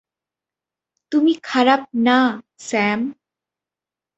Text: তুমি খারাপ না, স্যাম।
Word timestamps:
তুমি 1.11 1.33
খারাপ 1.43 1.81
না, 2.05 2.19
স্যাম। 2.59 2.99